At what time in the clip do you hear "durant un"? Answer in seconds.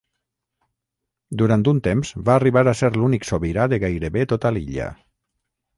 1.41-1.81